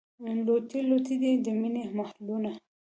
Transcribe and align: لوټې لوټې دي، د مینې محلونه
لوټې 0.45 0.79
لوټې 0.89 1.15
دي، 1.21 1.31
د 1.45 1.47
مینې 1.59 1.83
محلونه 1.97 2.51